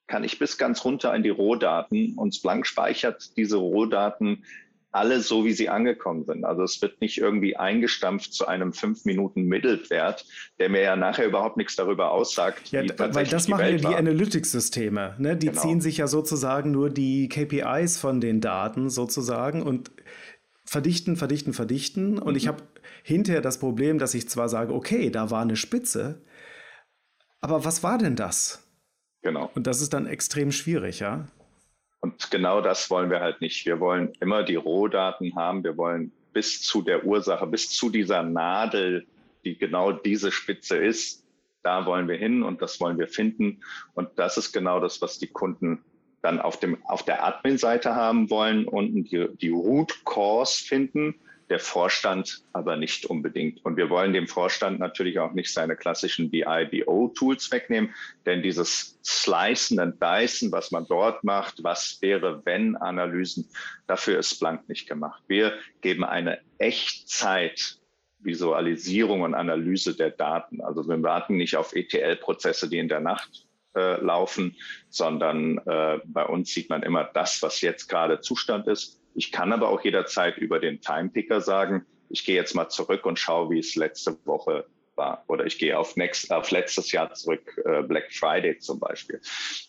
[0.08, 4.44] kann ich bis ganz runter in die Rohdaten und Splunk speichert diese Rohdaten
[4.92, 6.44] alle so, wie sie angekommen sind.
[6.44, 10.26] Also es wird nicht irgendwie eingestampft zu einem fünf Minuten Mittelwert,
[10.58, 12.72] der mir ja nachher überhaupt nichts darüber aussagt.
[12.72, 15.16] Ja, weil das machen ja die Analytics-Systeme.
[15.20, 15.38] Ne?
[15.38, 15.62] Die genau.
[15.62, 19.92] ziehen sich ja sozusagen nur die KPIs von den Daten sozusagen und
[20.66, 22.18] verdichten, verdichten, verdichten.
[22.18, 22.38] Und mhm.
[22.38, 22.64] ich habe
[23.04, 26.24] hinterher das Problem, dass ich zwar sage, okay, da war eine Spitze,
[27.42, 28.68] aber was war denn das?
[29.22, 29.52] Genau.
[29.54, 31.28] Und das ist dann extrem schwierig, ja?
[32.02, 33.66] Und genau das wollen wir halt nicht.
[33.66, 35.64] Wir wollen immer die Rohdaten haben.
[35.64, 39.06] Wir wollen bis zu der Ursache, bis zu dieser Nadel,
[39.44, 41.26] die genau diese Spitze ist,
[41.64, 43.62] da wollen wir hin und das wollen wir finden.
[43.94, 45.84] Und das ist genau das, was die Kunden
[46.22, 51.16] dann auf, dem, auf der Admin-Seite haben wollen, unten die, die Root Cause finden
[51.50, 53.66] der Vorstand aber nicht unbedingt.
[53.66, 57.94] Und wir wollen dem Vorstand natürlich auch nicht seine klassischen BI-BO-Tools wegnehmen,
[58.26, 63.50] denn dieses Slicen und Dicen, was man dort macht, was wäre, wenn Analysen,
[63.88, 65.24] dafür ist Blank nicht gemacht.
[65.28, 67.80] Wir geben eine Echtzeit
[68.20, 70.62] Visualisierung und Analyse der Daten.
[70.62, 74.56] Also wir warten nicht auf ETL-Prozesse, die in der Nacht äh, laufen,
[74.90, 79.52] sondern äh, bei uns sieht man immer das, was jetzt gerade Zustand ist ich kann
[79.52, 83.60] aber auch jederzeit über den Timepicker sagen, ich gehe jetzt mal zurück und schaue, wie
[83.60, 85.24] es letzte Woche war.
[85.28, 89.20] Oder ich gehe auf, next, auf letztes Jahr zurück, äh, Black Friday zum Beispiel.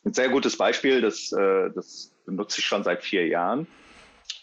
[0.04, 3.66] Ein sehr gutes Beispiel, das, äh, das benutze ich schon seit vier Jahren.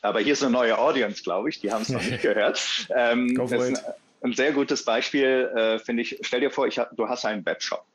[0.02, 2.88] Aber hier ist eine neue Audience, glaube ich, die haben es noch nicht gehört.
[2.94, 3.40] Ähm.
[3.40, 3.78] Ein,
[4.24, 6.20] ein sehr gutes Beispiel, äh, finde ich.
[6.22, 7.86] Stell dir vor, ich du hast einen Webshop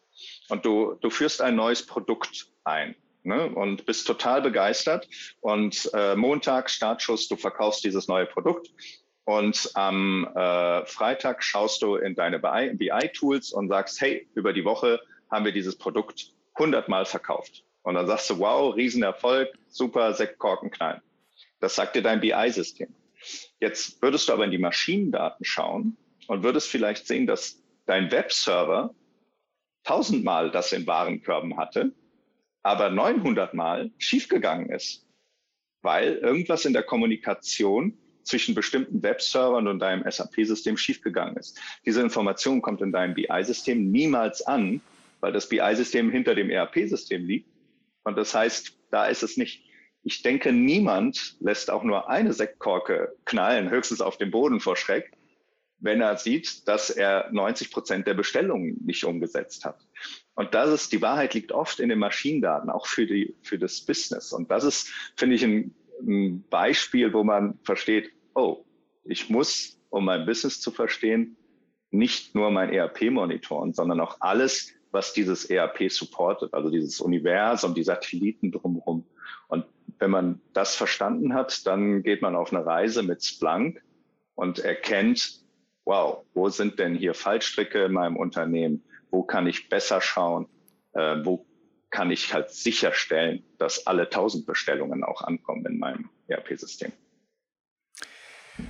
[0.48, 5.08] und du, du führst ein neues Produkt ein ne, und bist total begeistert.
[5.40, 8.68] Und äh, Montag, Startschuss, du verkaufst dieses neue Produkt.
[9.24, 15.00] Und am äh, Freitag schaust du in deine BI-Tools und sagst, hey, über die Woche
[15.30, 17.64] haben wir dieses Produkt hundertmal verkauft.
[17.82, 21.00] Und dann sagst du, wow, Riesenerfolg, super, Sektkorken knallen.
[21.60, 22.94] Das sagt dir dein BI-System.
[23.60, 28.92] Jetzt würdest du aber in die Maschinendaten schauen und würdest vielleicht sehen, dass dein Webserver
[29.84, 31.92] tausendmal das in Warenkörben hatte
[32.62, 35.06] aber 900 Mal schiefgegangen ist,
[35.82, 41.58] weil irgendwas in der Kommunikation zwischen bestimmten Webservern und deinem SAP-System schiefgegangen ist.
[41.84, 44.80] Diese Information kommt in deinem BI-System niemals an,
[45.20, 47.48] weil das BI-System hinter dem ERP-System liegt.
[48.04, 49.64] Und das heißt, da ist es nicht.
[50.04, 55.12] Ich denke, niemand lässt auch nur eine Sektkorke knallen, höchstens auf dem Boden vor Schreck,
[55.82, 59.84] wenn er sieht, dass er 90 Prozent der Bestellungen nicht umgesetzt hat.
[60.34, 63.80] Und das ist, die Wahrheit liegt oft in den Maschinendaten, auch für die, für das
[63.80, 64.32] Business.
[64.32, 68.64] Und das ist, finde ich, ein, ein Beispiel, wo man versteht, oh,
[69.04, 71.36] ich muss, um mein Business zu verstehen,
[71.90, 77.74] nicht nur mein ERP monitoren, sondern auch alles, was dieses ERP supportet, also dieses Universum,
[77.74, 79.04] die Satelliten drumherum.
[79.48, 79.66] Und
[79.98, 83.82] wenn man das verstanden hat, dann geht man auf eine Reise mit Splunk
[84.34, 85.41] und erkennt,
[85.84, 88.82] wow, wo sind denn hier Fallstricke in meinem Unternehmen?
[89.12, 90.48] wo kann ich besser schauen,
[90.94, 91.46] äh, wo
[91.90, 96.90] kann ich halt sicherstellen, dass alle 1000 Bestellungen auch ankommen in meinem ERP-System.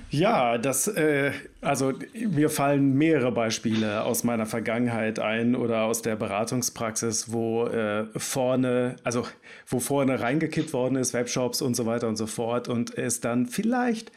[0.09, 6.15] Ja, das, äh, also mir fallen mehrere Beispiele aus meiner Vergangenheit ein oder aus der
[6.15, 9.25] Beratungspraxis, wo äh, vorne, also
[9.67, 13.45] wo vorne reingekippt worden ist, Webshops und so weiter und so fort und es dann
[13.45, 14.11] vielleicht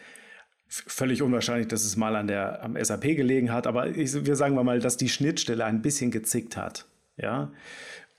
[0.69, 4.55] völlig unwahrscheinlich, dass es mal an der, am SAP gelegen hat, aber ich, wir sagen
[4.55, 6.87] mal, dass die Schnittstelle ein bisschen gezickt hat.
[7.17, 7.53] Ja.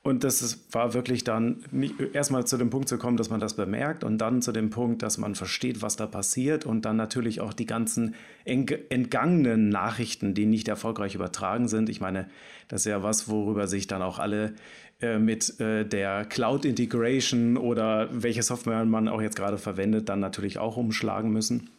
[0.04, 1.66] Und das war wirklich dann
[2.14, 5.04] erstmal zu dem Punkt zu kommen, dass man das bemerkt und dann zu dem Punkt,
[5.04, 10.46] dass man versteht, was da passiert und dann natürlich auch die ganzen entgangenen Nachrichten, die
[10.46, 11.90] nicht erfolgreich übertragen sind.
[11.90, 12.30] Ich meine,
[12.70, 14.54] das ist ja was, worüber sich dann auch alle
[15.02, 20.22] äh, mit äh, der Cloud Integration oder welche Software man auch jetzt gerade verwendet, dann
[20.22, 21.70] natürlich auch umschlagen müssen.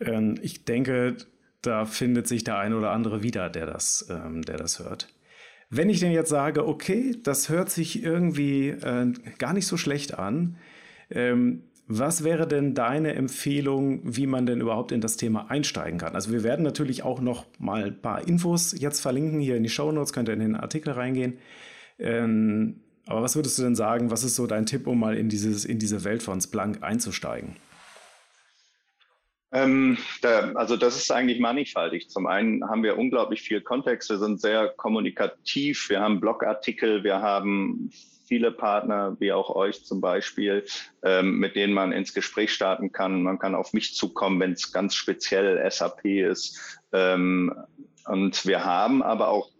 [0.00, 1.16] Ähm, ich denke,
[1.62, 5.08] da findet sich der eine oder andere wieder, der das, ähm, der das hört.
[5.68, 10.16] Wenn ich denn jetzt sage, okay, das hört sich irgendwie äh, gar nicht so schlecht
[10.18, 10.56] an,
[11.10, 16.14] ähm, was wäre denn deine Empfehlung, wie man denn überhaupt in das Thema einsteigen kann?
[16.14, 19.68] Also wir werden natürlich auch noch mal ein paar Infos jetzt verlinken hier in die
[19.68, 21.38] Show Notes, könnt ihr in den Artikel reingehen.
[21.98, 25.28] Ähm, aber was würdest du denn sagen, was ist so dein Tipp, um mal in,
[25.28, 27.56] dieses, in diese Welt von Splunk einzusteigen?
[29.56, 32.10] Ähm, da, also das ist eigentlich mannigfaltig.
[32.10, 37.22] Zum einen haben wir unglaublich viel Kontext, wir sind sehr kommunikativ, wir haben Blogartikel, wir
[37.22, 37.90] haben
[38.28, 40.66] viele Partner, wie auch euch zum Beispiel,
[41.02, 43.22] ähm, mit denen man ins Gespräch starten kann.
[43.22, 46.78] Man kann auf mich zukommen, wenn es ganz speziell SAP ist.
[46.92, 47.54] Ähm,
[48.04, 49.50] und wir haben aber auch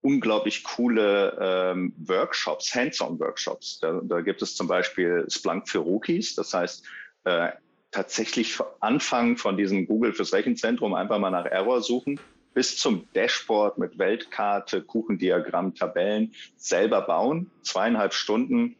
[0.00, 3.78] unglaublich coole ähm, Workshops, Hands-on-Workshops.
[3.78, 6.34] Da, da gibt es zum Beispiel Splunk für Rookies.
[6.34, 6.84] Das heißt,
[7.26, 7.50] äh,
[7.90, 12.20] tatsächlich anfangen von diesem Google fürs Rechenzentrum einfach mal nach Error suchen
[12.54, 17.50] bis zum Dashboard mit Weltkarte, Kuchendiagramm, Tabellen selber bauen.
[17.62, 18.76] Zweieinhalb Stunden,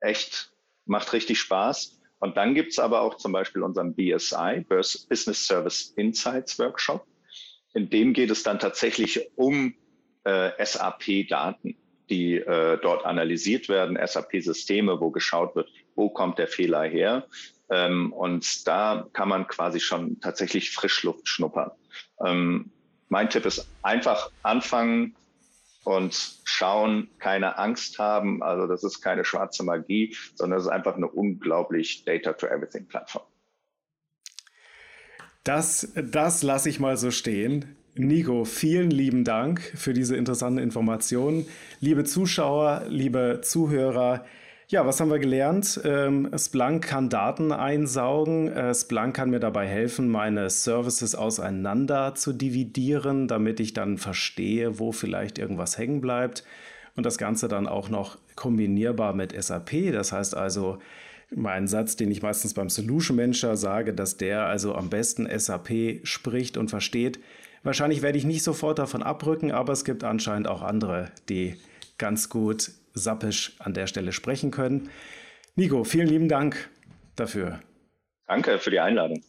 [0.00, 0.52] echt,
[0.84, 2.00] macht richtig Spaß.
[2.18, 7.06] Und dann gibt's aber auch zum Beispiel unseren BSI, Business Service Insights Workshop.
[7.74, 9.74] In dem geht es dann tatsächlich um
[10.24, 11.76] äh, SAP-Daten,
[12.08, 17.26] die äh, dort analysiert werden, SAP-Systeme, wo geschaut wird, wo kommt der Fehler her.
[17.70, 21.70] Ähm, und da kann man quasi schon tatsächlich Frischluft schnuppern.
[22.24, 22.70] Ähm,
[23.08, 25.16] mein Tipp ist einfach anfangen
[25.84, 28.42] und schauen, keine Angst haben.
[28.42, 33.24] Also das ist keine schwarze Magie, sondern es ist einfach eine unglaublich Data-to-Everything-Plattform.
[35.44, 37.76] Das, das lasse ich mal so stehen.
[37.94, 41.46] Nico, vielen lieben Dank für diese interessanten Informationen.
[41.80, 44.26] Liebe Zuschauer, liebe Zuhörer,
[44.68, 45.80] ja, was haben wir gelernt?
[45.84, 48.48] Ähm, Splunk kann Daten einsaugen.
[48.48, 54.80] Äh, Splunk kann mir dabei helfen, meine Services auseinander zu dividieren, damit ich dann verstehe,
[54.80, 56.42] wo vielleicht irgendwas hängen bleibt.
[56.96, 59.92] Und das Ganze dann auch noch kombinierbar mit SAP.
[59.92, 60.78] Das heißt also,
[61.34, 66.00] mein Satz, den ich meistens beim Solution Manager sage, dass der also am besten SAP
[66.02, 67.20] spricht und versteht.
[67.62, 71.56] Wahrscheinlich werde ich nicht sofort davon abrücken, aber es gibt anscheinend auch andere, die
[71.98, 74.90] ganz gut sappisch an der Stelle sprechen können.
[75.54, 76.68] Nico, vielen lieben Dank
[77.14, 77.60] dafür.
[78.26, 79.22] Danke für die Einladung.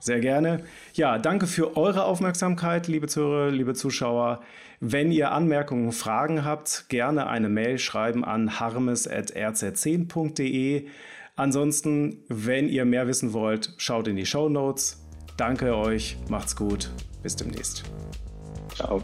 [0.00, 0.62] Sehr gerne.
[0.94, 4.40] Ja, danke für eure Aufmerksamkeit, liebe Zuhörer, liebe Zuschauer.
[4.80, 10.86] Wenn ihr Anmerkungen, Fragen habt, gerne eine Mail schreiben an harmes.rz10.de.
[11.34, 15.04] Ansonsten, wenn ihr mehr wissen wollt, schaut in die Show Notes.
[15.36, 17.82] Danke euch, macht's gut, bis demnächst.
[18.74, 19.02] Ciao.